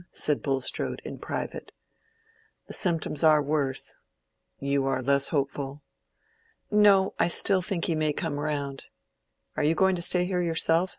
[0.11, 1.71] said Bulstrode, in private.
[2.65, 3.95] "The symptoms are worse."
[4.57, 5.83] "You are less hopeful?"
[6.71, 8.85] "No; I still think he may come round.
[9.55, 10.89] Are you going to stay here yourself?"